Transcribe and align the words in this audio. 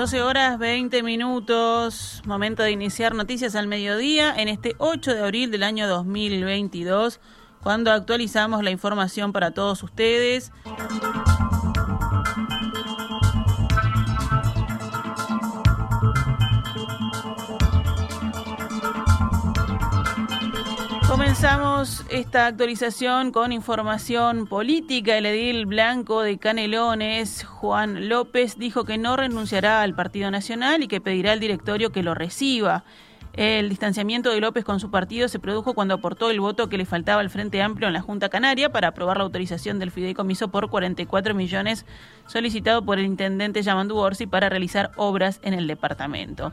12 0.00 0.22
horas 0.22 0.58
20 0.58 1.02
minutos, 1.02 2.22
momento 2.24 2.62
de 2.62 2.70
iniciar 2.70 3.14
noticias 3.14 3.54
al 3.54 3.66
mediodía 3.66 4.34
en 4.34 4.48
este 4.48 4.74
8 4.78 5.12
de 5.12 5.20
abril 5.20 5.50
del 5.50 5.62
año 5.62 5.86
2022, 5.86 7.20
cuando 7.62 7.92
actualizamos 7.92 8.64
la 8.64 8.70
información 8.70 9.34
para 9.34 9.50
todos 9.50 9.82
ustedes. 9.82 10.52
Comenzamos 21.40 22.04
esta 22.10 22.48
actualización 22.48 23.32
con 23.32 23.50
información 23.50 24.46
política. 24.46 25.16
El 25.16 25.24
edil 25.24 25.64
blanco 25.64 26.20
de 26.20 26.36
Canelones, 26.36 27.44
Juan 27.44 28.10
López, 28.10 28.58
dijo 28.58 28.84
que 28.84 28.98
no 28.98 29.16
renunciará 29.16 29.80
al 29.80 29.94
Partido 29.94 30.30
Nacional 30.30 30.82
y 30.82 30.86
que 30.86 31.00
pedirá 31.00 31.32
al 31.32 31.40
directorio 31.40 31.92
que 31.92 32.02
lo 32.02 32.14
reciba. 32.14 32.84
El 33.32 33.70
distanciamiento 33.70 34.30
de 34.30 34.40
López 34.42 34.66
con 34.66 34.80
su 34.80 34.90
partido 34.90 35.28
se 35.28 35.38
produjo 35.38 35.72
cuando 35.72 35.94
aportó 35.94 36.30
el 36.30 36.40
voto 36.40 36.68
que 36.68 36.76
le 36.76 36.84
faltaba 36.84 37.22
al 37.22 37.30
Frente 37.30 37.62
Amplio 37.62 37.88
en 37.88 37.94
la 37.94 38.02
Junta 38.02 38.28
Canaria 38.28 38.70
para 38.70 38.88
aprobar 38.88 39.16
la 39.16 39.22
autorización 39.22 39.78
del 39.78 39.92
fideicomiso 39.92 40.48
por 40.48 40.68
44 40.68 41.34
millones 41.34 41.86
solicitado 42.26 42.84
por 42.84 42.98
el 42.98 43.06
intendente 43.06 43.62
Yamandu 43.62 43.96
Orsi 43.96 44.26
para 44.26 44.50
realizar 44.50 44.90
obras 44.96 45.40
en 45.42 45.54
el 45.54 45.66
departamento. 45.66 46.52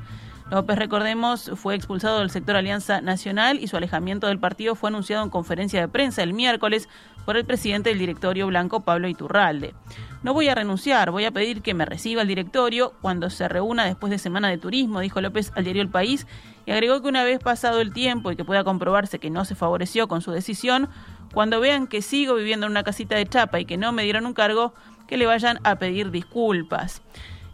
López, 0.49 0.77
recordemos, 0.77 1.51
fue 1.55 1.75
expulsado 1.75 2.19
del 2.19 2.29
sector 2.29 2.55
Alianza 2.55 3.01
Nacional 3.01 3.59
y 3.59 3.67
su 3.67 3.75
alejamiento 3.75 4.27
del 4.27 4.39
partido 4.39 4.75
fue 4.75 4.89
anunciado 4.89 5.21
en 5.21 5.29
conferencia 5.29 5.81
de 5.81 5.89
prensa 5.89 6.23
el 6.23 6.33
miércoles 6.33 6.87
por 7.25 7.35
el 7.35 7.43
presidente 7.43 7.89
del 7.89 7.99
directorio 7.99 8.47
blanco, 8.47 8.79
Pablo 8.79 9.09
Iturralde. 9.09 9.75
No 10.23 10.33
voy 10.33 10.47
a 10.47 10.55
renunciar, 10.55 11.11
voy 11.11 11.25
a 11.25 11.31
pedir 11.31 11.61
que 11.61 11.73
me 11.73 11.83
reciba 11.83 12.21
el 12.21 12.29
directorio 12.29 12.93
cuando 13.01 13.29
se 13.29 13.49
reúna 13.49 13.83
después 13.83 14.09
de 14.09 14.19
semana 14.19 14.47
de 14.47 14.57
turismo, 14.57 15.01
dijo 15.01 15.19
López 15.19 15.51
al 15.53 15.65
diario 15.65 15.81
El 15.81 15.89
País, 15.89 16.25
y 16.65 16.71
agregó 16.71 17.01
que 17.01 17.09
una 17.09 17.25
vez 17.25 17.39
pasado 17.39 17.81
el 17.81 17.91
tiempo 17.91 18.31
y 18.31 18.37
que 18.37 18.45
pueda 18.45 18.63
comprobarse 18.63 19.19
que 19.19 19.29
no 19.29 19.43
se 19.43 19.55
favoreció 19.55 20.07
con 20.07 20.21
su 20.21 20.31
decisión, 20.31 20.87
cuando 21.33 21.59
vean 21.59 21.87
que 21.87 22.01
sigo 22.01 22.35
viviendo 22.35 22.67
en 22.67 22.71
una 22.71 22.83
casita 22.83 23.17
de 23.17 23.25
chapa 23.25 23.59
y 23.59 23.65
que 23.65 23.75
no 23.75 23.91
me 23.91 24.03
dieron 24.03 24.25
un 24.25 24.33
cargo, 24.33 24.73
que 25.07 25.17
le 25.17 25.25
vayan 25.25 25.59
a 25.65 25.75
pedir 25.75 26.09
disculpas. 26.09 27.01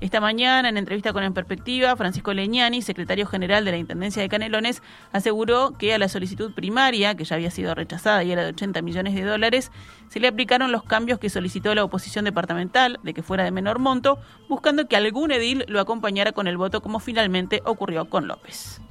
Esta 0.01 0.19
mañana, 0.19 0.67
en 0.67 0.77
entrevista 0.77 1.13
con 1.13 1.23
En 1.23 1.33
Perspectiva, 1.33 1.95
Francisco 1.95 2.33
Leñani, 2.33 2.81
secretario 2.81 3.25
general 3.25 3.63
de 3.63 3.71
la 3.71 3.77
Intendencia 3.77 4.21
de 4.21 4.27
Canelones, 4.27 4.81
aseguró 5.11 5.71
que 5.77 5.93
a 5.93 5.97
la 5.97 6.09
solicitud 6.09 6.53
primaria, 6.53 7.15
que 7.15 7.23
ya 7.23 7.35
había 7.35 7.51
sido 7.51 7.73
rechazada 7.73 8.23
y 8.23 8.31
era 8.31 8.43
de 8.43 8.49
80 8.49 8.81
millones 8.81 9.15
de 9.15 9.23
dólares, 9.23 9.71
se 10.09 10.19
le 10.19 10.27
aplicaron 10.27 10.71
los 10.71 10.83
cambios 10.83 11.19
que 11.19 11.29
solicitó 11.29 11.73
la 11.73 11.85
oposición 11.85 12.25
departamental, 12.25 12.99
de 13.03 13.13
que 13.13 13.23
fuera 13.23 13.45
de 13.45 13.51
menor 13.51 13.79
monto, 13.79 14.19
buscando 14.49 14.87
que 14.87 14.97
algún 14.97 15.31
edil 15.31 15.63
lo 15.67 15.79
acompañara 15.79 16.33
con 16.33 16.47
el 16.47 16.57
voto, 16.57 16.81
como 16.81 16.99
finalmente 16.99 17.61
ocurrió 17.65 18.09
con 18.09 18.27
López. 18.27 18.81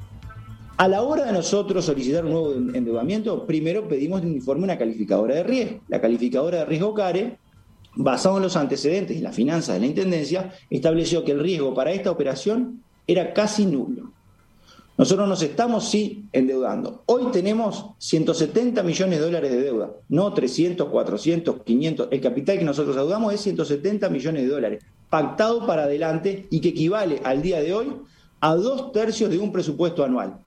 A 0.78 0.89
la 0.89 1.03
hora 1.03 1.27
de 1.27 1.33
nosotros 1.33 1.84
solicitar 1.84 2.25
un 2.25 2.33
nuevo 2.33 2.55
endeudamiento, 2.55 3.47
primero 3.47 3.86
pedimos 3.86 4.23
un 4.23 4.33
informe 4.33 4.64
una 4.64 4.78
calificadora 4.78 5.34
de 5.34 5.42
riesgo. 5.42 5.80
La 5.89 6.00
calificadora 6.00 6.58
de 6.58 6.64
riesgo 6.64 6.95
CARE 6.95 7.39
basado 7.95 8.37
en 8.37 8.45
los 8.45 8.57
antecedentes 8.57 9.17
y 9.17 9.21
las 9.21 9.35
finanzas 9.35 9.75
de 9.75 9.81
la 9.81 9.87
Intendencia, 9.87 10.53
estableció 10.71 11.25
que 11.25 11.33
el 11.33 11.41
riesgo 11.41 11.75
para 11.75 11.93
esta 11.93 12.11
operación 12.11 12.83
era 13.07 13.33
casi 13.33 13.67
nulo. 13.67 14.12
Nosotros 14.98 15.27
nos 15.29 15.43
estamos 15.43 15.89
sí 15.89 16.27
endeudando. 16.33 17.03
Hoy 17.07 17.31
tenemos 17.33 17.87
170 17.98 18.83
millones 18.83 19.19
de 19.19 19.25
dólares 19.25 19.51
de 19.51 19.63
deuda, 19.63 19.91
no 20.09 20.33
300, 20.33 20.89
400, 20.89 21.63
500. 21.63 22.09
El 22.11 22.20
capital 22.20 22.59
que 22.59 22.65
nosotros 22.65 22.95
deudamos 22.95 23.33
es 23.33 23.41
170 23.41 24.09
millones 24.11 24.43
de 24.43 24.48
dólares, 24.48 24.85
pactado 25.09 25.67
para 25.67 25.85
adelante 25.85 26.47
y 26.51 26.61
que 26.61 26.69
equivale 26.69 27.20
al 27.25 27.42
día 27.42 27.61
de 27.61 27.75
hoy 27.75 27.92
a 28.41 28.55
dos 28.55 28.92
tercios 28.92 29.31
de 29.31 29.39
un 29.39 29.51
presupuesto 29.51 30.05
anual. 30.05 30.39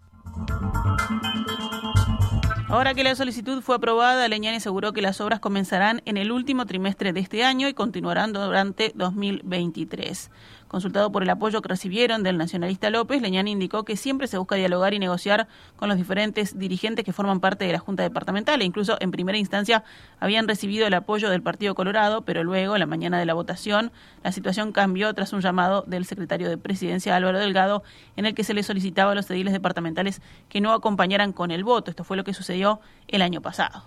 Ahora 2.75 2.93
que 2.93 3.05
la 3.05 3.15
solicitud 3.15 3.61
fue 3.61 3.77
aprobada, 3.77 4.27
Leñani 4.27 4.57
aseguró 4.57 4.91
que 4.91 5.01
las 5.01 5.21
obras 5.21 5.39
comenzarán 5.39 6.01
en 6.03 6.17
el 6.17 6.29
último 6.29 6.65
trimestre 6.65 7.13
de 7.13 7.21
este 7.21 7.45
año 7.45 7.69
y 7.69 7.73
continuarán 7.73 8.33
durante 8.33 8.91
2023. 8.95 10.29
Consultado 10.67 11.11
por 11.11 11.21
el 11.21 11.29
apoyo 11.29 11.61
que 11.61 11.69
recibieron 11.69 12.23
del 12.23 12.37
nacionalista 12.37 12.89
López, 12.89 13.21
Leñani 13.21 13.51
indicó 13.51 13.85
que 13.85 13.95
siempre 13.95 14.27
se 14.27 14.39
busca 14.39 14.55
dialogar 14.55 14.95
y 14.95 14.99
negociar 14.99 15.47
con 15.75 15.89
los 15.89 15.97
diferentes 15.97 16.57
dirigentes 16.57 17.05
que 17.05 17.13
forman 17.13 17.39
parte 17.39 17.65
de 17.65 17.71
la 17.71 17.79
Junta 17.79 18.01
Departamental 18.01 18.61
e 18.61 18.65
incluso 18.65 18.97
en 18.99 19.11
primera 19.11 19.37
instancia 19.37 19.83
habían 20.19 20.47
recibido 20.47 20.87
el 20.87 20.93
apoyo 20.95 21.29
del 21.29 21.43
Partido 21.43 21.75
Colorado, 21.75 22.23
pero 22.23 22.43
luego, 22.43 22.77
la 22.77 22.87
mañana 22.87 23.19
de 23.19 23.25
la 23.25 23.35
votación, 23.35 23.91
la 24.23 24.31
situación 24.31 24.71
cambió 24.71 25.13
tras 25.13 25.33
un 25.33 25.41
llamado 25.41 25.83
del 25.85 26.05
secretario 26.05 26.49
de 26.49 26.57
Presidencia 26.57 27.15
Álvaro 27.15 27.39
Delgado 27.39 27.83
en 28.17 28.25
el 28.25 28.33
que 28.33 28.43
se 28.43 28.55
le 28.55 28.63
solicitaba 28.63 29.11
a 29.11 29.15
los 29.15 29.29
ediles 29.29 29.53
departamentales 29.53 30.19
que 30.49 30.61
no 30.61 30.73
acompañaran 30.73 31.31
con 31.31 31.51
el 31.51 31.63
voto. 31.63 31.91
Esto 31.91 32.03
fue 32.03 32.17
lo 32.17 32.23
que 32.23 32.33
sucedió 32.33 32.79
el 33.07 33.21
año 33.21 33.39
pasado. 33.41 33.83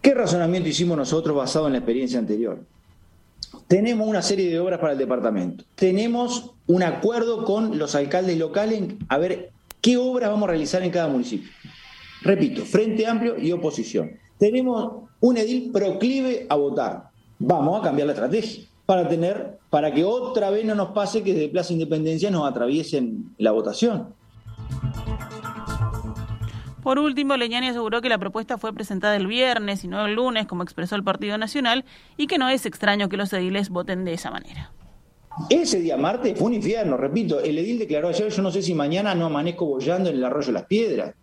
¿Qué 0.00 0.14
razonamiento 0.14 0.68
hicimos 0.68 0.96
nosotros 0.96 1.36
basado 1.36 1.66
en 1.66 1.72
la 1.72 1.78
experiencia 1.78 2.18
anterior? 2.18 2.58
Tenemos 3.66 4.06
una 4.06 4.22
serie 4.22 4.50
de 4.50 4.58
obras 4.58 4.80
para 4.80 4.92
el 4.92 4.98
departamento. 4.98 5.64
Tenemos 5.74 6.52
un 6.66 6.82
acuerdo 6.82 7.44
con 7.44 7.78
los 7.78 7.94
alcaldes 7.94 8.38
locales 8.38 8.82
a 9.08 9.18
ver 9.18 9.52
qué 9.80 9.96
obras 9.96 10.30
vamos 10.30 10.48
a 10.48 10.52
realizar 10.52 10.82
en 10.82 10.90
cada 10.90 11.08
municipio. 11.08 11.50
Repito, 12.22 12.64
Frente 12.64 13.06
Amplio 13.06 13.38
y 13.38 13.52
oposición. 13.52 14.12
Tenemos 14.38 15.04
un 15.20 15.36
edil 15.36 15.70
proclive 15.72 16.46
a 16.48 16.56
votar. 16.56 17.10
Vamos 17.38 17.80
a 17.80 17.82
cambiar 17.82 18.06
la 18.06 18.12
estrategia 18.14 18.64
para 18.86 19.08
tener, 19.08 19.58
para 19.70 19.92
que 19.92 20.04
otra 20.04 20.50
vez 20.50 20.64
no 20.64 20.74
nos 20.74 20.90
pase 20.90 21.22
que 21.22 21.32
desde 21.32 21.48
Plaza 21.48 21.72
Independencia 21.72 22.30
nos 22.30 22.48
atraviesen 22.48 23.34
la 23.38 23.52
votación. 23.52 24.14
Por 26.84 26.98
último, 26.98 27.38
Leñani 27.38 27.68
aseguró 27.68 28.02
que 28.02 28.10
la 28.10 28.18
propuesta 28.18 28.58
fue 28.58 28.74
presentada 28.74 29.16
el 29.16 29.26
viernes 29.26 29.82
y 29.84 29.88
no 29.88 30.04
el 30.04 30.14
lunes, 30.14 30.46
como 30.46 30.62
expresó 30.62 30.96
el 30.96 31.02
Partido 31.02 31.38
Nacional, 31.38 31.86
y 32.18 32.26
que 32.26 32.36
no 32.36 32.50
es 32.50 32.66
extraño 32.66 33.08
que 33.08 33.16
los 33.16 33.32
ediles 33.32 33.70
voten 33.70 34.04
de 34.04 34.12
esa 34.12 34.30
manera. 34.30 34.70
Ese 35.48 35.80
día 35.80 35.96
martes 35.96 36.38
fue 36.38 36.48
un 36.48 36.54
infierno, 36.54 36.98
repito, 36.98 37.40
el 37.40 37.58
edil 37.58 37.78
declaró 37.78 38.08
ayer, 38.08 38.28
yo 38.28 38.42
no 38.42 38.50
sé 38.50 38.60
si 38.60 38.74
mañana 38.74 39.14
no 39.14 39.26
amanezco 39.26 39.64
bollando 39.64 40.10
en 40.10 40.16
el 40.16 40.24
arroyo 40.24 40.52
Las 40.52 40.66
Piedras. 40.66 41.14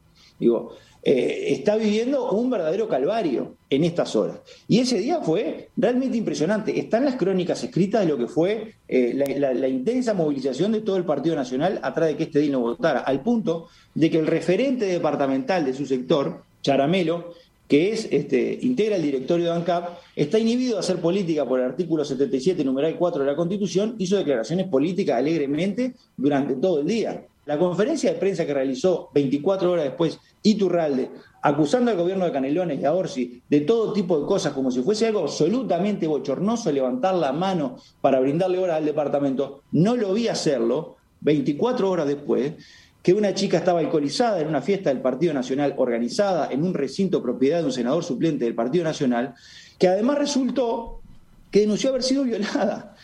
Digo, 0.42 0.72
eh, 1.04 1.46
está 1.50 1.76
viviendo 1.76 2.32
un 2.32 2.50
verdadero 2.50 2.90
calvario 2.90 3.58
en 3.70 3.84
estas 3.84 4.16
horas. 4.16 4.40
Y 4.68 4.80
ese 4.80 4.98
día 4.98 5.22
fue 5.22 5.70
realmente 5.78 6.18
impresionante. 6.18 6.80
Están 6.80 7.06
las 7.06 7.16
crónicas 7.16 7.64
escritas 7.64 8.02
de 8.02 8.08
lo 8.08 8.18
que 8.18 8.26
fue 8.26 8.74
eh, 8.88 9.14
la, 9.14 9.68
intensa 9.68 10.16
movilización 10.16 10.72
de 10.72 10.82
todo 10.82 10.98
el 10.98 11.06
Partido 11.06 11.36
Nacional 11.36 11.80
atrás 11.84 12.08
de 12.08 12.18
que 12.18 12.24
este 12.24 12.40
día 12.40 12.52
no 12.54 12.62
votara, 12.62 13.02
al 13.02 13.22
punto 13.22 13.68
de 13.94 14.10
que 14.10 14.18
el 14.18 14.26
referente 14.26 14.86
departamental 14.86 15.64
de 15.64 15.76
su 15.76 15.86
sector, 15.86 16.42
Charamelo, 16.64 17.34
que 17.68 17.92
es 17.92 18.08
este, 18.10 18.58
integra 18.64 18.96
el 18.96 19.04
directorio 19.04 19.46
de 19.46 19.52
ANCAP, 19.52 20.00
está 20.16 20.40
inhibido 20.40 20.74
de 20.74 20.80
hacer 20.80 20.98
política 20.98 21.46
por 21.46 21.60
el 21.60 21.68
artículo 21.68 22.04
77, 22.04 22.64
numeral 22.64 22.96
4 22.98 23.24
de 23.24 23.30
la 23.30 23.36
Constitución, 23.36 23.94
hizo 24.00 24.18
declaraciones 24.18 24.68
políticas 24.68 25.20
alegremente 25.20 25.94
durante 26.18 26.56
todo 26.56 26.80
el 26.80 26.88
día. 26.88 27.28
La 27.46 27.58
conferencia 27.58 28.14
de 28.14 28.20
prensa 28.20 28.46
que 28.46 28.54
realizó 28.54 29.10
24 29.14 29.72
horas 29.72 29.86
después 29.86 30.20
Iturralde, 30.44 31.10
acusando 31.42 31.92
al 31.92 31.98
gobierno 31.98 32.26
de 32.26 32.32
Canelones 32.32 32.80
y 32.80 32.86
a 32.86 32.94
Orsi 32.94 33.42
de 33.50 33.62
todo 33.62 33.94
tipo 33.94 34.20
de 34.20 34.26
cosas, 34.26 34.54
como 34.54 34.72
si 34.72 34.82
fuese 34.82 35.08
algo 35.08 35.22
absolutamente 35.22 36.08
bochornoso 36.08 36.72
levantar 36.72 37.16
la 37.16 37.32
mano 37.32 37.78
para 38.00 38.20
brindarle 38.20 38.60
horas 38.60 38.78
al 38.78 38.86
departamento, 38.86 39.64
no 39.72 39.96
lo 39.96 40.14
vi 40.14 40.28
hacerlo 40.28 40.98
24 41.22 41.90
horas 41.90 42.08
después, 42.08 42.54
que 43.02 43.14
una 43.14 43.34
chica 43.34 43.58
estaba 43.58 43.80
alcoholizada 43.80 44.40
en 44.40 44.48
una 44.48 44.62
fiesta 44.62 44.90
del 44.90 45.02
Partido 45.02 45.34
Nacional 45.34 45.74
organizada 45.78 46.50
en 46.52 46.64
un 46.64 46.74
recinto 46.74 47.22
propiedad 47.22 47.60
de 47.60 47.66
un 47.66 47.72
senador 47.72 48.04
suplente 48.04 48.46
del 48.46 48.54
Partido 48.54 48.84
Nacional, 48.84 49.34
que 49.80 49.88
además 49.88 50.20
resultó 50.20 51.02
que 51.50 51.62
denunció 51.62 51.90
haber 51.90 52.04
sido 52.04 52.24
violada. 52.24 52.96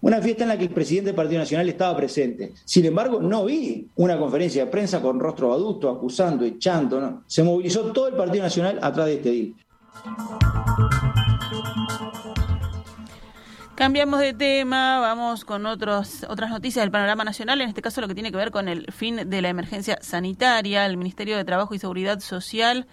Una 0.00 0.20
fiesta 0.22 0.44
en 0.44 0.50
la 0.50 0.56
que 0.56 0.64
el 0.64 0.70
presidente 0.70 1.08
del 1.08 1.16
Partido 1.16 1.40
Nacional 1.40 1.68
estaba 1.68 1.96
presente. 1.96 2.52
Sin 2.64 2.84
embargo, 2.84 3.20
no 3.20 3.44
vi 3.44 3.88
una 3.96 4.16
conferencia 4.16 4.64
de 4.64 4.70
prensa 4.70 5.02
con 5.02 5.18
rostro 5.18 5.52
adulto, 5.52 5.90
acusando, 5.90 6.44
echando. 6.44 7.24
Se 7.26 7.42
movilizó 7.42 7.92
todo 7.92 8.08
el 8.08 8.14
Partido 8.14 8.44
Nacional 8.44 8.78
atrás 8.80 9.06
de 9.06 9.14
este 9.14 9.30
deal. 9.30 9.54
Cambiamos 13.74 14.20
de 14.20 14.34
tema, 14.34 15.00
vamos 15.00 15.44
con 15.44 15.66
otros, 15.66 16.24
otras 16.28 16.50
noticias 16.50 16.82
del 16.82 16.90
panorama 16.90 17.24
nacional, 17.24 17.60
en 17.60 17.68
este 17.68 17.82
caso 17.82 18.00
lo 18.00 18.08
que 18.08 18.14
tiene 18.14 18.30
que 18.30 18.36
ver 18.36 18.50
con 18.50 18.68
el 18.68 18.90
fin 18.92 19.28
de 19.30 19.42
la 19.42 19.48
emergencia 19.48 19.98
sanitaria. 20.00 20.86
El 20.86 20.96
Ministerio 20.96 21.36
de 21.36 21.44
Trabajo 21.44 21.74
y 21.74 21.78
Seguridad 21.78 22.20
Social 22.20 22.86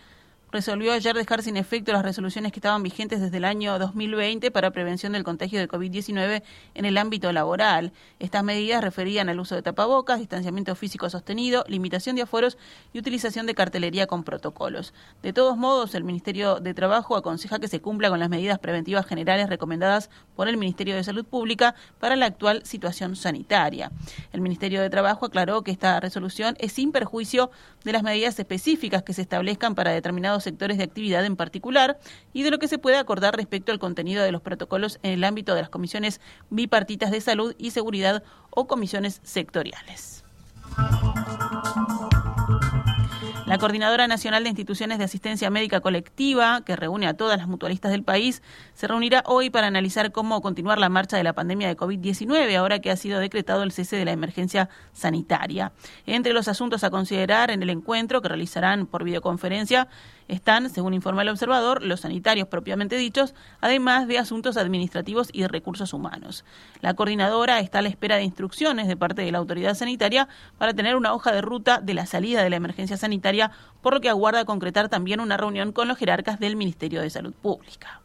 resolvió 0.51 0.93
ayer 0.93 1.15
dejar 1.15 1.43
sin 1.43 1.57
efecto 1.57 1.91
las 1.91 2.03
resoluciones 2.03 2.51
que 2.51 2.59
estaban 2.59 2.83
vigentes 2.83 3.21
desde 3.21 3.37
el 3.37 3.45
año 3.45 3.77
2020 3.79 4.51
para 4.51 4.71
prevención 4.71 5.13
del 5.13 5.23
contagio 5.23 5.59
de 5.59 5.67
COVID-19 5.67 6.43
en 6.73 6.85
el 6.85 6.97
ámbito 6.97 7.31
laboral. 7.31 7.91
Estas 8.19 8.43
medidas 8.43 8.83
referían 8.83 9.29
al 9.29 9.39
uso 9.39 9.55
de 9.55 9.61
tapabocas, 9.61 10.19
distanciamiento 10.19 10.75
físico 10.75 11.09
sostenido, 11.09 11.65
limitación 11.67 12.15
de 12.15 12.23
aforos 12.23 12.57
y 12.93 12.99
utilización 12.99 13.45
de 13.45 13.55
cartelería 13.55 14.07
con 14.07 14.23
protocolos. 14.23 14.93
De 15.21 15.33
todos 15.33 15.57
modos, 15.57 15.95
el 15.95 16.03
Ministerio 16.03 16.59
de 16.59 16.73
Trabajo 16.73 17.15
aconseja 17.15 17.59
que 17.59 17.67
se 17.67 17.81
cumpla 17.81 18.09
con 18.09 18.19
las 18.19 18.29
medidas 18.29 18.59
preventivas 18.59 19.05
generales 19.05 19.49
recomendadas 19.49 20.09
por 20.35 20.47
el 20.47 20.57
Ministerio 20.57 20.95
de 20.95 21.03
Salud 21.03 21.25
Pública 21.25 21.75
para 21.99 22.15
la 22.15 22.27
actual 22.27 22.65
situación 22.65 23.15
sanitaria. 23.15 23.91
El 24.31 24.41
Ministerio 24.41 24.81
de 24.81 24.89
Trabajo 24.89 25.25
aclaró 25.25 25.63
que 25.63 25.71
esta 25.71 25.99
resolución 25.99 26.55
es 26.59 26.73
sin 26.73 26.91
perjuicio 26.91 27.51
de 27.83 27.91
las 27.91 28.03
medidas 28.03 28.39
específicas 28.39 29.03
que 29.03 29.13
se 29.13 29.21
establezcan 29.21 29.75
para 29.75 29.91
determinados 29.91 30.44
sectores 30.45 30.77
de 30.77 30.85
actividad 30.85 31.25
en 31.25 31.35
particular 31.35 31.99
y 32.31 32.43
de 32.43 32.51
lo 32.51 32.59
que 32.59 32.69
se 32.69 32.77
puede 32.77 32.95
acordar 32.95 33.35
respecto 33.35 33.73
al 33.73 33.79
contenido 33.79 34.23
de 34.23 34.31
los 34.31 34.41
protocolos 34.41 34.99
en 35.03 35.11
el 35.11 35.23
ámbito 35.25 35.53
de 35.53 35.61
las 35.61 35.69
comisiones 35.69 36.21
bipartitas 36.49 37.11
de 37.11 37.19
salud 37.19 37.53
y 37.57 37.71
seguridad 37.71 38.23
o 38.51 38.67
comisiones 38.67 39.19
sectoriales. 39.23 40.23
La 43.45 43.59
Coordinadora 43.59 44.07
Nacional 44.07 44.41
de 44.41 44.49
Instituciones 44.49 44.97
de 44.97 45.03
Asistencia 45.03 45.51
Médica 45.51 45.79
Colectiva, 45.79 46.61
que 46.65 46.75
reúne 46.75 47.05
a 47.05 47.13
todas 47.13 47.37
las 47.37 47.47
mutualistas 47.47 47.91
del 47.91 48.03
país, 48.03 48.41
se 48.73 48.87
reunirá 48.87 49.21
hoy 49.27 49.51
para 49.51 49.67
analizar 49.67 50.11
cómo 50.11 50.41
continuar 50.41 50.79
la 50.79 50.89
marcha 50.89 51.15
de 51.15 51.23
la 51.23 51.33
pandemia 51.33 51.67
de 51.67 51.77
COVID-19, 51.77 52.55
ahora 52.55 52.79
que 52.79 52.89
ha 52.89 52.95
sido 52.95 53.19
decretado 53.19 53.61
el 53.61 53.71
cese 53.71 53.97
de 53.97 54.05
la 54.05 54.13
emergencia 54.13 54.69
sanitaria. 54.93 55.73
Entre 56.07 56.33
los 56.33 56.47
asuntos 56.47 56.83
a 56.83 56.89
considerar 56.89 57.51
en 57.51 57.61
el 57.61 57.69
encuentro 57.69 58.19
que 58.23 58.29
realizarán 58.29 58.87
por 58.87 59.03
videoconferencia 59.03 59.89
están, 60.27 60.69
según 60.69 60.93
informa 60.93 61.21
el 61.21 61.29
observador, 61.29 61.83
los 61.83 62.01
sanitarios 62.01 62.47
propiamente 62.47 62.97
dichos, 62.97 63.35
además 63.61 64.07
de 64.07 64.17
asuntos 64.17 64.57
administrativos 64.57 65.29
y 65.31 65.45
recursos 65.47 65.93
humanos. 65.93 66.45
La 66.81 66.93
coordinadora 66.93 67.59
está 67.59 67.79
a 67.79 67.81
la 67.81 67.89
espera 67.89 68.17
de 68.17 68.23
instrucciones 68.23 68.87
de 68.87 68.97
parte 68.97 69.21
de 69.21 69.31
la 69.31 69.37
autoridad 69.37 69.75
sanitaria 69.75 70.27
para 70.57 70.73
tener 70.73 70.95
una 70.95 71.13
hoja 71.13 71.31
de 71.31 71.41
ruta 71.41 71.79
de 71.81 71.93
la 71.93 72.05
salida 72.05 72.43
de 72.43 72.49
la 72.49 72.55
emergencia 72.55 72.97
sanitaria, 72.97 73.51
por 73.81 73.93
lo 73.93 74.01
que 74.01 74.09
aguarda 74.09 74.45
concretar 74.45 74.89
también 74.89 75.19
una 75.19 75.37
reunión 75.37 75.71
con 75.71 75.87
los 75.87 75.97
jerarcas 75.97 76.39
del 76.39 76.55
Ministerio 76.55 77.01
de 77.01 77.09
Salud 77.09 77.33
Pública. 77.33 78.01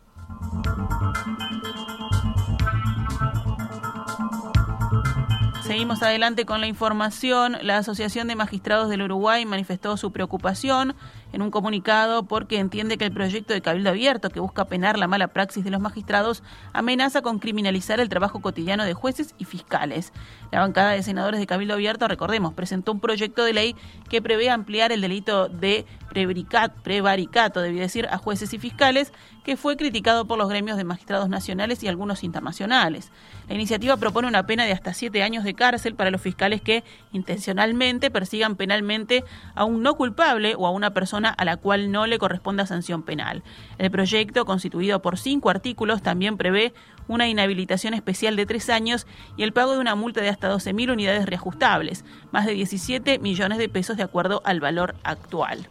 Seguimos 5.70 6.02
adelante 6.02 6.46
con 6.46 6.60
la 6.60 6.66
información. 6.66 7.56
La 7.62 7.76
Asociación 7.76 8.26
de 8.26 8.34
Magistrados 8.34 8.88
del 8.88 9.02
Uruguay 9.02 9.46
manifestó 9.46 9.96
su 9.96 10.10
preocupación 10.10 10.96
en 11.32 11.42
un 11.42 11.50
comunicado 11.50 12.24
porque 12.24 12.58
entiende 12.58 12.98
que 12.98 13.04
el 13.04 13.12
proyecto 13.12 13.52
de 13.52 13.60
Cabildo 13.60 13.90
Abierto, 13.90 14.30
que 14.30 14.40
busca 14.40 14.64
penar 14.64 14.98
la 14.98 15.06
mala 15.06 15.28
praxis 15.28 15.64
de 15.64 15.70
los 15.70 15.80
magistrados, 15.80 16.42
amenaza 16.72 17.22
con 17.22 17.38
criminalizar 17.38 18.00
el 18.00 18.08
trabajo 18.08 18.40
cotidiano 18.40 18.84
de 18.84 18.94
jueces 18.94 19.34
y 19.38 19.44
fiscales. 19.44 20.12
La 20.50 20.60
bancada 20.60 20.92
de 20.92 21.02
senadores 21.02 21.40
de 21.40 21.46
Cabildo 21.46 21.74
Abierto, 21.74 22.08
recordemos, 22.08 22.54
presentó 22.54 22.92
un 22.92 23.00
proyecto 23.00 23.44
de 23.44 23.52
ley 23.52 23.76
que 24.08 24.22
prevé 24.22 24.50
ampliar 24.50 24.92
el 24.92 25.00
delito 25.00 25.48
de 25.48 25.86
prevaricato, 26.12 27.60
debí 27.60 27.78
decir, 27.78 28.06
a 28.10 28.18
jueces 28.18 28.52
y 28.52 28.58
fiscales, 28.58 29.12
que 29.44 29.56
fue 29.56 29.76
criticado 29.76 30.26
por 30.26 30.38
los 30.38 30.48
gremios 30.48 30.76
de 30.76 30.84
magistrados 30.84 31.28
nacionales 31.28 31.82
y 31.82 31.88
algunos 31.88 32.24
internacionales. 32.24 33.10
La 33.48 33.54
iniciativa 33.54 33.96
propone 33.96 34.28
una 34.28 34.46
pena 34.46 34.64
de 34.64 34.72
hasta 34.72 34.92
siete 34.92 35.22
años 35.22 35.44
de 35.44 35.54
cárcel 35.54 35.94
para 35.94 36.10
los 36.10 36.20
fiscales 36.20 36.60
que 36.60 36.84
intencionalmente 37.12 38.10
persigan 38.10 38.56
penalmente 38.56 39.24
a 39.54 39.64
un 39.64 39.82
no 39.82 39.94
culpable 39.94 40.54
o 40.56 40.66
a 40.66 40.70
una 40.70 40.90
persona 40.90 41.19
a 41.28 41.44
la 41.44 41.56
cual 41.58 41.92
no 41.92 42.06
le 42.06 42.18
corresponda 42.18 42.66
sanción 42.66 43.02
penal. 43.02 43.42
El 43.78 43.90
proyecto, 43.90 44.44
constituido 44.44 45.02
por 45.02 45.18
cinco 45.18 45.50
artículos, 45.50 46.02
también 46.02 46.36
prevé 46.36 46.72
una 47.08 47.28
inhabilitación 47.28 47.92
especial 47.92 48.36
de 48.36 48.46
tres 48.46 48.70
años 48.70 49.06
y 49.36 49.42
el 49.42 49.52
pago 49.52 49.74
de 49.74 49.80
una 49.80 49.94
multa 49.94 50.20
de 50.20 50.28
hasta 50.28 50.52
12.000 50.52 50.92
unidades 50.92 51.26
reajustables, 51.26 52.04
más 52.30 52.46
de 52.46 52.52
17 52.52 53.18
millones 53.18 53.58
de 53.58 53.68
pesos 53.68 53.96
de 53.96 54.02
acuerdo 54.02 54.40
al 54.44 54.60
valor 54.60 54.94
actual. 55.02 55.68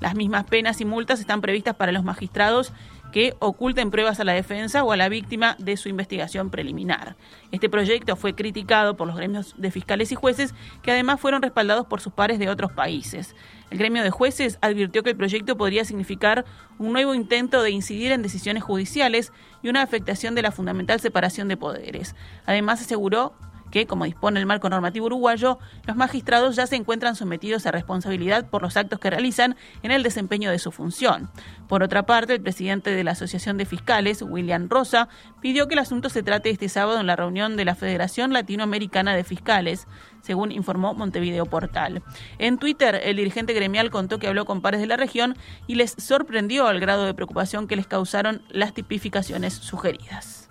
Las 0.00 0.14
mismas 0.14 0.44
penas 0.44 0.80
y 0.80 0.84
multas 0.84 1.20
están 1.20 1.40
previstas 1.40 1.76
para 1.76 1.92
los 1.92 2.04
magistrados 2.04 2.72
que 3.14 3.36
oculten 3.38 3.92
pruebas 3.92 4.18
a 4.18 4.24
la 4.24 4.32
defensa 4.32 4.82
o 4.82 4.90
a 4.90 4.96
la 4.96 5.08
víctima 5.08 5.54
de 5.60 5.76
su 5.76 5.88
investigación 5.88 6.50
preliminar. 6.50 7.14
Este 7.52 7.68
proyecto 7.68 8.16
fue 8.16 8.34
criticado 8.34 8.96
por 8.96 9.06
los 9.06 9.14
gremios 9.16 9.54
de 9.56 9.70
fiscales 9.70 10.10
y 10.10 10.16
jueces, 10.16 10.52
que 10.82 10.90
además 10.90 11.20
fueron 11.20 11.40
respaldados 11.40 11.86
por 11.86 12.00
sus 12.00 12.12
pares 12.12 12.40
de 12.40 12.48
otros 12.48 12.72
países. 12.72 13.36
El 13.70 13.78
gremio 13.78 14.02
de 14.02 14.10
jueces 14.10 14.58
advirtió 14.62 15.04
que 15.04 15.10
el 15.10 15.16
proyecto 15.16 15.56
podría 15.56 15.84
significar 15.84 16.44
un 16.76 16.92
nuevo 16.92 17.14
intento 17.14 17.62
de 17.62 17.70
incidir 17.70 18.10
en 18.10 18.22
decisiones 18.22 18.64
judiciales 18.64 19.32
y 19.62 19.68
una 19.68 19.82
afectación 19.82 20.34
de 20.34 20.42
la 20.42 20.50
fundamental 20.50 20.98
separación 20.98 21.46
de 21.46 21.56
poderes. 21.56 22.16
Además, 22.46 22.80
aseguró 22.80 23.34
que, 23.74 23.88
como 23.88 24.04
dispone 24.04 24.38
el 24.38 24.46
marco 24.46 24.70
normativo 24.70 25.06
uruguayo, 25.06 25.58
los 25.84 25.96
magistrados 25.96 26.54
ya 26.54 26.64
se 26.68 26.76
encuentran 26.76 27.16
sometidos 27.16 27.66
a 27.66 27.72
responsabilidad 27.72 28.48
por 28.48 28.62
los 28.62 28.76
actos 28.76 29.00
que 29.00 29.10
realizan 29.10 29.56
en 29.82 29.90
el 29.90 30.04
desempeño 30.04 30.52
de 30.52 30.60
su 30.60 30.70
función. 30.70 31.28
Por 31.66 31.82
otra 31.82 32.06
parte, 32.06 32.34
el 32.34 32.40
presidente 32.40 32.92
de 32.92 33.02
la 33.02 33.10
Asociación 33.10 33.58
de 33.58 33.66
Fiscales, 33.66 34.22
William 34.22 34.68
Rosa, 34.68 35.08
pidió 35.40 35.66
que 35.66 35.74
el 35.74 35.80
asunto 35.80 36.08
se 36.08 36.22
trate 36.22 36.50
este 36.50 36.68
sábado 36.68 37.00
en 37.00 37.08
la 37.08 37.16
reunión 37.16 37.56
de 37.56 37.64
la 37.64 37.74
Federación 37.74 38.32
Latinoamericana 38.32 39.16
de 39.16 39.24
Fiscales, 39.24 39.88
según 40.22 40.52
informó 40.52 40.94
Montevideo 40.94 41.46
Portal. 41.46 42.04
En 42.38 42.58
Twitter, 42.58 43.00
el 43.02 43.16
dirigente 43.16 43.54
gremial 43.54 43.90
contó 43.90 44.20
que 44.20 44.28
habló 44.28 44.44
con 44.44 44.62
pares 44.62 44.82
de 44.82 44.86
la 44.86 44.96
región 44.96 45.36
y 45.66 45.74
les 45.74 45.96
sorprendió 45.98 46.70
el 46.70 46.78
grado 46.78 47.06
de 47.06 47.14
preocupación 47.14 47.66
que 47.66 47.74
les 47.74 47.88
causaron 47.88 48.42
las 48.50 48.72
tipificaciones 48.72 49.52
sugeridas. 49.52 50.43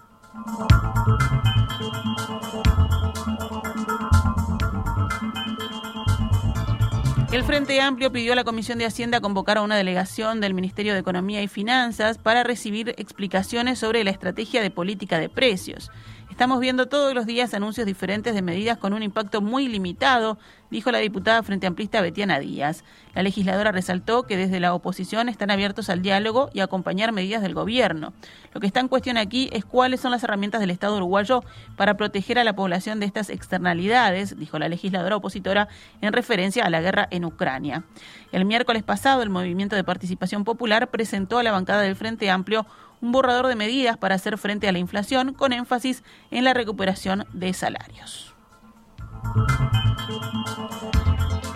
El 7.31 7.43
Frente 7.43 7.79
Amplio 7.81 8.11
pidió 8.11 8.33
a 8.33 8.35
la 8.35 8.43
Comisión 8.43 8.79
de 8.79 8.85
Hacienda 8.85 9.21
convocar 9.21 9.57
a 9.57 9.61
una 9.61 9.75
delegación 9.75 10.39
del 10.39 10.53
Ministerio 10.53 10.93
de 10.93 10.99
Economía 10.99 11.41
y 11.41 11.47
Finanzas 11.47 12.17
para 12.17 12.43
recibir 12.43 12.95
explicaciones 12.97 13.79
sobre 13.79 14.03
la 14.03 14.11
estrategia 14.11 14.61
de 14.61 14.71
política 14.71 15.19
de 15.19 15.29
precios. 15.29 15.91
Estamos 16.33 16.59
viendo 16.59 16.87
todos 16.87 17.13
los 17.13 17.27
días 17.27 17.53
anuncios 17.53 17.85
diferentes 17.85 18.33
de 18.33 18.41
medidas 18.41 18.79
con 18.79 18.93
un 18.93 19.03
impacto 19.03 19.39
muy 19.39 19.67
limitado, 19.67 20.39
dijo 20.71 20.89
la 20.89 20.97
diputada 20.97 21.43
Frente 21.43 21.67
Amplista 21.67 22.01
Betiana 22.01 22.39
Díaz. 22.39 22.83
La 23.13 23.21
legisladora 23.21 23.71
resaltó 23.71 24.23
que 24.23 24.35
desde 24.35 24.59
la 24.59 24.73
oposición 24.73 25.29
están 25.29 25.51
abiertos 25.51 25.91
al 25.91 26.01
diálogo 26.01 26.49
y 26.51 26.61
a 26.61 26.63
acompañar 26.63 27.11
medidas 27.11 27.43
del 27.43 27.53
gobierno. 27.53 28.13
Lo 28.51 28.59
que 28.59 28.65
está 28.65 28.79
en 28.79 28.87
cuestión 28.87 29.17
aquí 29.17 29.51
es 29.53 29.63
cuáles 29.63 30.01
son 30.01 30.09
las 30.09 30.23
herramientas 30.23 30.59
del 30.59 30.71
Estado 30.71 30.97
uruguayo 30.97 31.43
para 31.77 31.97
proteger 31.97 32.39
a 32.39 32.43
la 32.43 32.55
población 32.55 32.99
de 32.99 33.05
estas 33.05 33.29
externalidades, 33.29 34.35
dijo 34.39 34.57
la 34.57 34.69
legisladora 34.69 35.17
opositora 35.17 35.67
en 36.01 36.13
referencia 36.13 36.65
a 36.65 36.71
la 36.71 36.81
guerra 36.81 37.07
en 37.11 37.25
Ucrania. 37.25 37.83
El 38.31 38.45
miércoles 38.45 38.81
pasado, 38.81 39.21
el 39.21 39.29
Movimiento 39.29 39.75
de 39.75 39.83
Participación 39.83 40.45
Popular 40.45 40.89
presentó 40.89 41.37
a 41.37 41.43
la 41.43 41.51
bancada 41.51 41.83
del 41.83 41.95
Frente 41.95 42.31
Amplio 42.31 42.65
un 43.03 43.11
borrador 43.11 43.47
de 43.47 43.55
medidas 43.55 43.97
para 43.97 44.15
hacer 44.15 44.37
frente 44.37 44.67
a 44.69 44.71
la 44.71 44.79
inflación 44.79 45.33
con 45.33 45.51
énfasis 45.51 46.03
en 46.31 46.45
la 46.45 46.53
recuperación 46.53 47.27
de 47.33 47.53
salarios. 47.53 48.33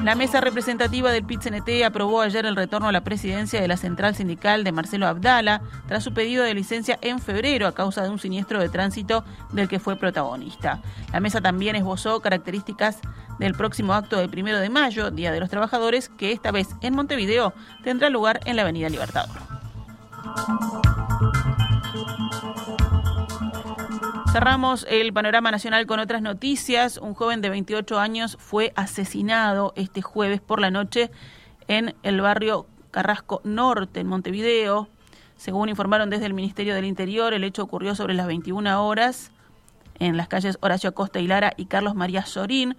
La 0.04 0.16
mesa 0.16 0.42
representativa 0.42 1.12
del 1.12 1.24
PIT-CNT 1.24 1.86
aprobó 1.86 2.22
ayer 2.22 2.46
el 2.46 2.56
retorno 2.56 2.90
a 2.90 2.92
la 2.92 3.04
presidencia 3.04 3.62
de 3.62 3.68
la 3.68 3.78
central 3.78 4.14
sindical 4.14 4.64
de 4.64 4.72
Marcelo 4.74 5.08
Abdala 5.08 5.62
tras 5.88 6.04
su 6.04 6.14
pedido 6.14 6.44
de 6.44 6.54
licencia 6.54 7.00
en 7.02 7.20
febrero 7.20 7.66
a 7.66 7.74
causa 7.74 8.04
de 8.04 8.10
un 8.10 8.20
siniestro 8.20 8.60
de 8.60 8.70
tránsito 8.70 9.24
del 9.52 9.70
que 9.70 9.80
fue 9.80 9.96
protagonista. 9.96 10.82
La 11.14 11.22
mesa 11.22 11.40
también 11.40 11.78
esbozó 11.78 12.20
características 12.20 13.00
del 13.40 13.54
próximo 13.54 13.94
acto 13.94 14.18
del 14.18 14.30
primero 14.30 14.60
de 14.60 14.70
mayo, 14.70 15.12
Día 15.12 15.32
de 15.32 15.40
los 15.40 15.50
Trabajadores, 15.50 16.10
que 16.10 16.34
esta 16.34 16.52
vez 16.52 16.68
en 16.82 16.94
Montevideo 16.94 17.54
tendrá 17.84 18.10
lugar 18.10 18.42
en 18.46 18.58
la 18.58 18.64
Avenida 18.64 18.90
Libertador. 18.90 19.57
Cerramos 24.32 24.86
el 24.90 25.14
panorama 25.14 25.50
nacional 25.50 25.88
con 25.88 26.00
otras 26.00 26.22
noticias. 26.22 26.98
Un 26.98 27.16
joven 27.16 27.42
de 27.42 27.50
28 27.50 27.98
años 27.98 28.38
fue 28.40 28.72
asesinado 28.76 29.74
este 29.76 30.02
jueves 30.02 30.42
por 30.42 30.62
la 30.62 30.70
noche 30.70 31.10
en 31.68 31.96
el 32.04 32.22
barrio 32.22 32.68
Carrasco 32.92 33.42
Norte, 33.44 34.00
en 34.00 34.08
Montevideo. 34.08 34.90
Según 35.38 35.70
informaron 35.70 36.10
desde 36.10 36.28
el 36.28 36.34
Ministerio 36.34 36.76
del 36.76 36.86
Interior, 36.86 37.34
el 37.34 37.44
hecho 37.44 37.64
ocurrió 37.64 37.96
sobre 37.96 38.14
las 38.14 38.28
21 38.28 38.86
horas 38.86 39.32
en 40.00 40.18
las 40.18 40.28
calles 40.28 40.58
Horacio 40.62 40.90
Acosta 40.90 41.20
y 41.20 41.28
Lara 41.28 41.54
y 41.58 41.66
Carlos 41.66 41.96
María 41.96 42.26
Sorín. 42.26 42.78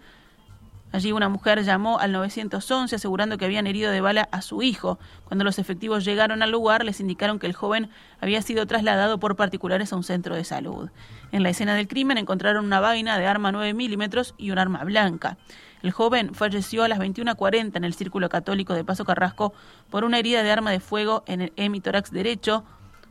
Allí 0.90 1.12
una 1.12 1.28
mujer 1.28 1.62
llamó 1.64 1.98
al 1.98 2.12
911 2.12 2.96
asegurando 2.96 3.36
que 3.36 3.44
habían 3.44 3.66
herido 3.66 3.90
de 3.90 4.00
bala 4.00 4.28
a 4.32 4.40
su 4.40 4.62
hijo. 4.62 4.98
Cuando 5.24 5.44
los 5.44 5.58
efectivos 5.58 6.04
llegaron 6.04 6.42
al 6.42 6.50
lugar, 6.50 6.84
les 6.84 7.00
indicaron 7.00 7.38
que 7.38 7.46
el 7.46 7.52
joven 7.52 7.90
había 8.20 8.40
sido 8.40 8.66
trasladado 8.66 9.18
por 9.18 9.36
particulares 9.36 9.92
a 9.92 9.96
un 9.96 10.04
centro 10.04 10.34
de 10.34 10.44
salud. 10.44 10.88
En 11.30 11.42
la 11.42 11.50
escena 11.50 11.74
del 11.74 11.88
crimen 11.88 12.16
encontraron 12.16 12.64
una 12.64 12.80
vaina 12.80 13.18
de 13.18 13.26
arma 13.26 13.52
9 13.52 13.74
milímetros 13.74 14.34
y 14.38 14.50
un 14.50 14.58
arma 14.58 14.82
blanca. 14.84 15.36
El 15.82 15.92
joven 15.92 16.34
falleció 16.34 16.84
a 16.84 16.88
las 16.88 16.98
21.40 16.98 17.76
en 17.76 17.84
el 17.84 17.94
Círculo 17.94 18.28
Católico 18.28 18.74
de 18.74 18.84
Paso 18.84 19.04
Carrasco 19.04 19.52
por 19.90 20.04
una 20.04 20.18
herida 20.18 20.42
de 20.42 20.50
arma 20.50 20.70
de 20.70 20.80
fuego 20.80 21.22
en 21.26 21.42
el 21.42 21.52
hemitórax 21.56 22.10
derecho 22.10 22.64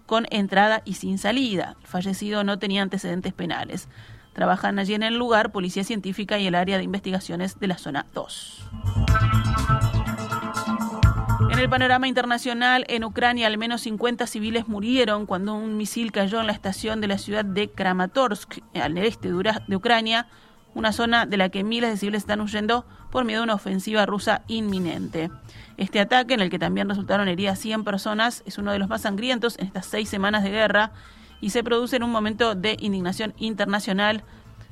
con 0.07 0.25
entrada 0.31 0.81
y 0.84 0.96
sin 0.96 1.17
salida. 1.17 1.75
El 1.81 1.88
fallecido 1.88 2.43
no 2.43 2.60
tenía 2.60 2.81
antecedentes 2.81 3.34
penales. 3.34 3.88
Trabajan 4.38 4.77
allí 4.77 4.94
en 4.94 5.01
el 5.01 5.15
lugar 5.15 5.51
Policía 5.51 5.84
Científica 5.84 6.38
y 6.38 6.46
el 6.46 6.53
área 6.53 6.77
de 6.77 6.84
investigaciones 6.84 7.60
de 7.60 7.65
la 7.65 7.79
zona 7.79 8.06
2. 8.13 8.70
En 11.50 11.58
el 11.58 11.67
panorama 11.67 12.08
internacional, 12.08 12.86
en 12.88 13.03
Ucrania 13.03 13.48
al 13.48 13.58
menos 13.58 13.82
50 13.82 14.27
civiles 14.27 14.67
murieron 14.67 15.25
cuando 15.25 15.56
un 15.56 15.75
misil 15.75 16.12
cayó 16.12 16.39
en 16.39 16.46
la 16.46 16.53
estación 16.53 17.01
de 17.01 17.08
la 17.08 17.17
ciudad 17.17 17.46
de 17.46 17.72
Kramatorsk, 17.72 18.60
al 18.75 18.96
este 19.00 19.32
de 19.32 19.75
Ucrania, 19.75 20.27
una 20.75 20.94
zona 20.94 21.25
de 21.25 21.38
la 21.38 21.50
que 21.50 21.63
miles 21.63 21.89
de 21.89 21.98
civiles 21.98 22.22
están 22.22 22.39
huyendo 22.39 22.86
por 23.10 23.25
miedo 23.25 23.41
a 23.41 23.44
una 23.46 23.56
ofensiva 23.56 24.06
rusa 24.06 24.44
inminente. 24.48 25.32
Este 25.77 26.00
ataque, 26.00 26.36
en 26.36 26.41
el 26.41 26.51
que 26.51 26.60
también 26.60 26.88
resultaron 26.88 27.27
heridas 27.27 27.58
100 27.58 27.84
personas, 27.84 28.44
es 28.46 28.60
uno 28.60 28.72
de 28.72 28.77
los 28.77 28.88
más 28.88 29.01
sangrientos 29.01 29.58
en 29.58 29.65
estas 29.65 29.88
seis 29.88 30.08
semanas 30.10 30.44
de 30.44 30.51
guerra 30.51 30.91
y 31.41 31.51
se 31.51 31.63
produce 31.63 31.96
en 31.96 32.03
un 32.03 32.12
momento 32.12 32.56
de 32.56 32.77
indignación 32.79 33.34
internacional 33.38 34.24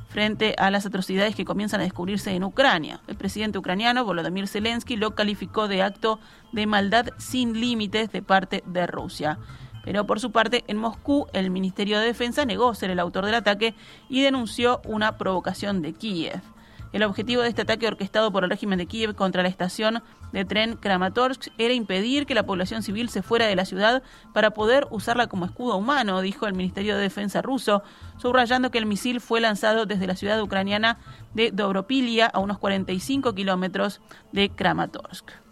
frente 0.10 0.56
a 0.58 0.72
las 0.72 0.86
atrocidades 0.86 1.36
que 1.36 1.46
comienzan 1.46 1.82
a 1.82 1.84
descubrirse 1.84 2.32
en 2.32 2.44
Ucrania. 2.44 3.02
El 3.08 3.18
presidente 3.18 3.58
ucraniano 3.58 4.06
Volodymyr 4.06 4.48
Zelensky 4.48 4.96
lo 4.96 5.14
calificó 5.14 5.68
de 5.68 5.82
acto 5.82 6.20
de 6.54 6.66
maldad 6.68 7.08
sin 7.18 7.60
límites 7.60 8.12
de 8.12 8.22
parte 8.22 8.64
de 8.66 8.88
Rusia. 8.88 9.40
Pero 9.84 10.08
por 10.08 10.20
su 10.20 10.32
parte, 10.32 10.64
en 10.68 10.78
Moscú, 10.78 11.28
el 11.34 11.52
Ministerio 11.52 12.00
de 12.00 12.06
Defensa 12.06 12.46
negó 12.46 12.74
ser 12.74 12.90
el 12.90 13.00
autor 13.00 13.26
del 13.26 13.36
ataque 13.36 13.76
y 14.10 14.22
denunció 14.22 14.82
una 14.86 15.18
provocación 15.18 15.82
de 15.82 15.94
Kiev. 15.94 16.42
El 16.96 17.04
objetivo 17.04 17.42
de 17.42 17.50
este 17.50 17.64
ataque 17.64 17.90
orquestado 17.90 18.32
por 18.32 18.46
el 18.46 18.50
régimen 18.50 18.80
de 18.80 18.86
Kiev 18.86 19.16
contra 19.16 19.44
la 19.44 19.50
estación 19.50 20.02
de 20.32 20.46
tren 20.46 20.78
Kramatorsk 20.78 21.48
era 21.58 21.74
impedir 21.74 22.26
que 22.26 22.34
la 22.34 22.46
población 22.46 22.84
civil 22.84 23.10
se 23.10 23.22
fuera 23.22 23.48
de 23.48 23.56
la 23.58 23.66
ciudad 23.66 24.02
para 24.34 24.52
poder 24.52 24.88
usarla 24.92 25.28
como 25.28 25.44
escudo 25.44 25.76
humano, 25.76 26.22
dijo 26.22 26.48
el 26.48 26.54
Ministerio 26.54 26.96
de 26.96 27.02
Defensa 27.02 27.42
ruso, 27.42 27.84
subrayando 28.16 28.72
que 28.72 28.78
el 28.78 28.86
misil 28.86 29.20
fue 29.20 29.42
lanzado 29.42 29.86
desde 29.86 30.08
la 30.08 30.16
ciudad 30.16 30.42
ucraniana 30.42 30.98
de 31.34 31.52
Dobropilia 31.52 32.28
a 32.28 32.40
unos 32.40 32.60
45 32.60 33.36
kilómetros 33.36 34.00
de 34.32 34.52
Kramatorsk. 34.52 35.45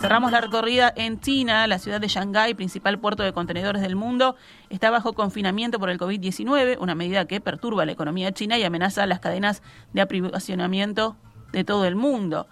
Cerramos 0.00 0.32
la 0.32 0.40
recorrida 0.40 0.92
en 0.96 1.20
China, 1.20 1.66
la 1.66 1.78
ciudad 1.78 2.00
de 2.00 2.08
Shanghái, 2.08 2.54
principal 2.54 2.98
puerto 2.98 3.22
de 3.22 3.32
contenedores 3.32 3.82
del 3.82 3.96
mundo, 3.96 4.36
está 4.70 4.90
bajo 4.90 5.12
confinamiento 5.12 5.78
por 5.78 5.90
el 5.90 5.98
COVID-19, 5.98 6.76
una 6.80 6.94
medida 6.94 7.26
que 7.26 7.40
perturba 7.40 7.84
la 7.86 7.92
economía 7.92 8.32
china 8.32 8.58
y 8.58 8.64
amenaza 8.64 9.06
las 9.06 9.20
cadenas 9.20 9.62
de 9.92 10.00
aprovisionamiento 10.00 11.16
de 11.52 11.64
todo 11.64 11.84
el 11.84 11.94
mundo. 11.94 12.46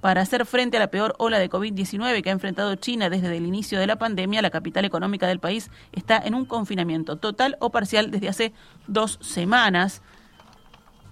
Para 0.00 0.22
hacer 0.22 0.46
frente 0.46 0.78
a 0.78 0.80
la 0.80 0.90
peor 0.90 1.14
ola 1.18 1.38
de 1.38 1.50
COVID-19 1.50 2.22
que 2.22 2.30
ha 2.30 2.32
enfrentado 2.32 2.74
China 2.76 3.10
desde 3.10 3.36
el 3.36 3.44
inicio 3.44 3.78
de 3.78 3.86
la 3.86 3.96
pandemia, 3.96 4.40
la 4.40 4.48
capital 4.48 4.86
económica 4.86 5.26
del 5.26 5.40
país 5.40 5.70
está 5.92 6.16
en 6.16 6.34
un 6.34 6.46
confinamiento 6.46 7.16
total 7.16 7.58
o 7.60 7.70
parcial 7.70 8.10
desde 8.10 8.30
hace 8.30 8.52
dos 8.86 9.18
semanas 9.20 10.00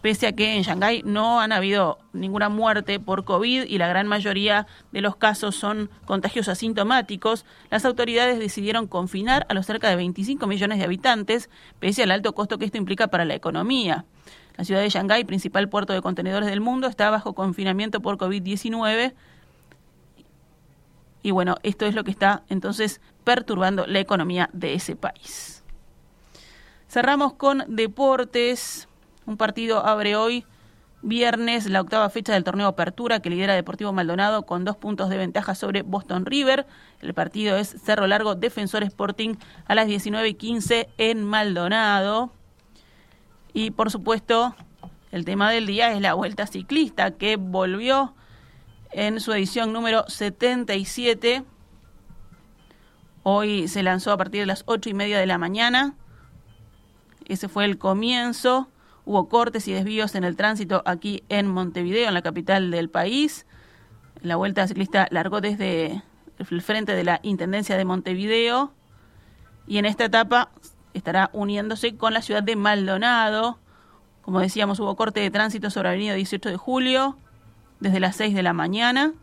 pese 0.00 0.26
a 0.26 0.32
que 0.32 0.56
en 0.56 0.62
Shanghái 0.62 1.02
no 1.04 1.40
han 1.40 1.52
habido 1.52 1.98
ninguna 2.12 2.48
muerte 2.48 3.00
por 3.00 3.24
COVID 3.24 3.64
y 3.64 3.78
la 3.78 3.88
gran 3.88 4.06
mayoría 4.06 4.66
de 4.92 5.00
los 5.00 5.16
casos 5.16 5.56
son 5.56 5.90
contagios 6.04 6.48
asintomáticos, 6.48 7.44
las 7.70 7.84
autoridades 7.84 8.38
decidieron 8.38 8.86
confinar 8.86 9.46
a 9.48 9.54
los 9.54 9.66
cerca 9.66 9.88
de 9.88 9.96
25 9.96 10.46
millones 10.46 10.78
de 10.78 10.84
habitantes, 10.84 11.50
pese 11.80 12.02
al 12.02 12.10
alto 12.10 12.34
costo 12.34 12.58
que 12.58 12.64
esto 12.64 12.78
implica 12.78 13.08
para 13.08 13.24
la 13.24 13.34
economía. 13.34 14.04
La 14.56 14.64
ciudad 14.64 14.80
de 14.80 14.88
Shanghái, 14.88 15.24
principal 15.24 15.68
puerto 15.68 15.92
de 15.92 16.02
contenedores 16.02 16.48
del 16.48 16.60
mundo, 16.60 16.88
está 16.88 17.10
bajo 17.10 17.32
confinamiento 17.32 18.00
por 18.00 18.18
COVID-19. 18.18 19.14
Y 21.22 21.30
bueno, 21.30 21.56
esto 21.62 21.86
es 21.86 21.94
lo 21.94 22.02
que 22.02 22.10
está 22.10 22.42
entonces 22.48 23.00
perturbando 23.22 23.86
la 23.86 24.00
economía 24.00 24.50
de 24.52 24.74
ese 24.74 24.96
país. 24.96 25.62
Cerramos 26.88 27.34
con 27.34 27.64
deportes. 27.68 28.87
Un 29.28 29.36
partido 29.36 29.84
abre 29.84 30.16
hoy, 30.16 30.46
viernes, 31.02 31.66
la 31.68 31.82
octava 31.82 32.08
fecha 32.08 32.32
del 32.32 32.44
torneo 32.44 32.66
Apertura 32.66 33.20
que 33.20 33.28
lidera 33.28 33.54
Deportivo 33.54 33.92
Maldonado 33.92 34.46
con 34.46 34.64
dos 34.64 34.78
puntos 34.78 35.10
de 35.10 35.18
ventaja 35.18 35.54
sobre 35.54 35.82
Boston 35.82 36.24
River. 36.24 36.66
El 37.02 37.12
partido 37.12 37.58
es 37.58 37.76
Cerro 37.84 38.06
Largo 38.06 38.36
Defensor 38.36 38.84
Sporting 38.84 39.34
a 39.66 39.74
las 39.74 39.86
19.15 39.86 40.88
en 40.96 41.24
Maldonado. 41.24 42.32
Y 43.52 43.70
por 43.70 43.90
supuesto, 43.90 44.56
el 45.12 45.26
tema 45.26 45.50
del 45.50 45.66
día 45.66 45.92
es 45.92 46.00
la 46.00 46.14
Vuelta 46.14 46.46
Ciclista 46.46 47.10
que 47.10 47.36
volvió 47.36 48.14
en 48.92 49.20
su 49.20 49.34
edición 49.34 49.74
número 49.74 50.08
77. 50.08 51.44
Hoy 53.24 53.68
se 53.68 53.82
lanzó 53.82 54.10
a 54.12 54.16
partir 54.16 54.40
de 54.40 54.46
las 54.46 54.62
ocho 54.64 54.88
y 54.88 54.94
media 54.94 55.18
de 55.18 55.26
la 55.26 55.36
mañana. 55.36 55.96
Ese 57.26 57.50
fue 57.50 57.66
el 57.66 57.76
comienzo 57.76 58.70
Hubo 59.08 59.26
cortes 59.26 59.66
y 59.68 59.72
desvíos 59.72 60.14
en 60.16 60.24
el 60.24 60.36
tránsito 60.36 60.82
aquí 60.84 61.22
en 61.30 61.48
Montevideo, 61.48 62.08
en 62.08 62.12
la 62.12 62.20
capital 62.20 62.70
del 62.70 62.90
país. 62.90 63.46
La 64.20 64.36
vuelta 64.36 64.68
ciclista 64.68 65.08
largó 65.10 65.40
desde 65.40 66.02
el 66.38 66.60
frente 66.60 66.94
de 66.94 67.04
la 67.04 67.18
Intendencia 67.22 67.78
de 67.78 67.86
Montevideo 67.86 68.70
y 69.66 69.78
en 69.78 69.86
esta 69.86 70.04
etapa 70.04 70.50
estará 70.92 71.30
uniéndose 71.32 71.96
con 71.96 72.12
la 72.12 72.20
ciudad 72.20 72.42
de 72.42 72.54
Maldonado. 72.54 73.58
Como 74.20 74.40
decíamos, 74.40 74.78
hubo 74.78 74.94
corte 74.94 75.20
de 75.20 75.30
tránsito 75.30 75.70
sobre 75.70 75.88
Avenida 75.88 76.12
18 76.12 76.50
de 76.50 76.56
Julio 76.58 77.16
desde 77.80 78.00
las 78.00 78.14
6 78.14 78.34
de 78.34 78.42
la 78.42 78.52
mañana. 78.52 79.14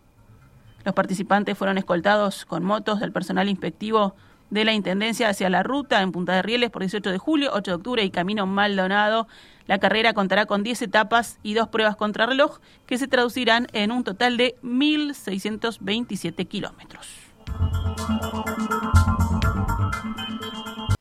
Los 0.84 0.96
participantes 0.96 1.56
fueron 1.56 1.78
escoltados 1.78 2.46
con 2.46 2.64
motos 2.64 3.02
del 3.02 3.12
personal 3.12 3.50
inspectivo 3.50 4.16
de 4.56 4.66
la 4.66 4.74
Intendencia 4.74 5.30
hacia 5.30 5.52
la 5.52 5.62
ruta 5.62 6.02
en 6.02 6.12
Punta 6.12 6.34
de 6.34 6.42
Rieles 6.42 6.72
por 6.72 6.82
18 6.82 7.12
de 7.12 7.18
julio, 7.20 7.52
8 7.54 7.72
de 7.72 7.76
octubre 7.76 8.04
y 8.04 8.10
Camino 8.10 8.48
Maldonado. 8.48 9.28
La 9.68 9.78
carrera 9.80 10.14
contará 10.14 10.48
con 10.48 10.64
10 10.64 10.82
etapas 10.82 11.38
y 11.44 11.54
dos 11.54 11.68
pruebas 11.68 11.96
contrarreloj 11.96 12.60
que 12.88 12.98
se 12.98 13.08
traducirán 13.08 13.68
en 13.74 13.92
un 13.92 14.04
total 14.04 14.38
de 14.38 14.56
1.627 14.64 16.48
kilómetros. 16.48 17.08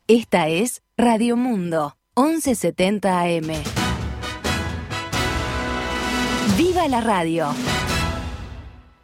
Esta 0.07 0.49
es 0.49 0.83
Radio 0.99 1.37
Mundo, 1.37 1.97
1170 2.17 3.21
AM. 3.21 3.63
¡Viva 6.59 6.89
la 6.89 7.01
radio! 7.01 7.49